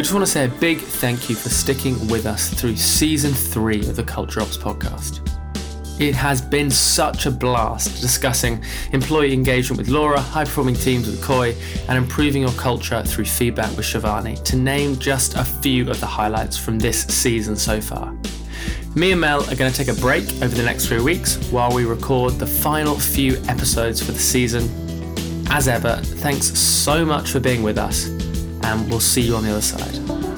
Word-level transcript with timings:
We 0.00 0.02
just 0.02 0.14
want 0.14 0.24
to 0.24 0.32
say 0.32 0.46
a 0.46 0.48
big 0.48 0.78
thank 0.78 1.28
you 1.28 1.36
for 1.36 1.50
sticking 1.50 2.08
with 2.08 2.24
us 2.24 2.48
through 2.48 2.76
season 2.76 3.34
three 3.34 3.80
of 3.80 3.96
the 3.96 4.02
Culture 4.02 4.40
Ops 4.40 4.56
podcast. 4.56 5.20
It 6.00 6.14
has 6.14 6.40
been 6.40 6.70
such 6.70 7.26
a 7.26 7.30
blast 7.30 8.00
discussing 8.00 8.64
employee 8.92 9.34
engagement 9.34 9.76
with 9.76 9.88
Laura, 9.88 10.18
high 10.18 10.44
performing 10.44 10.76
teams 10.76 11.06
with 11.06 11.22
Koi, 11.22 11.54
and 11.86 11.98
improving 11.98 12.40
your 12.40 12.52
culture 12.52 13.02
through 13.02 13.26
feedback 13.26 13.76
with 13.76 13.84
Shivani, 13.84 14.42
to 14.44 14.56
name 14.56 14.96
just 14.96 15.34
a 15.34 15.44
few 15.44 15.90
of 15.90 16.00
the 16.00 16.06
highlights 16.06 16.56
from 16.56 16.78
this 16.78 17.02
season 17.02 17.54
so 17.54 17.78
far. 17.78 18.16
Me 18.94 19.12
and 19.12 19.20
Mel 19.20 19.42
are 19.50 19.54
going 19.54 19.70
to 19.70 19.76
take 19.84 19.94
a 19.94 20.00
break 20.00 20.24
over 20.36 20.48
the 20.48 20.62
next 20.62 20.86
three 20.86 21.02
weeks 21.02 21.36
while 21.50 21.74
we 21.74 21.84
record 21.84 22.38
the 22.38 22.46
final 22.46 22.98
few 22.98 23.36
episodes 23.48 24.02
for 24.02 24.12
the 24.12 24.18
season. 24.18 24.64
As 25.50 25.68
ever, 25.68 25.96
thanks 25.96 26.58
so 26.58 27.04
much 27.04 27.30
for 27.30 27.38
being 27.38 27.62
with 27.62 27.76
us, 27.76 28.08
and 28.70 28.88
we'll 28.88 29.00
see 29.00 29.22
you 29.22 29.34
on 29.34 29.42
the 29.42 29.50
other 29.50 29.60
side. 29.60 30.29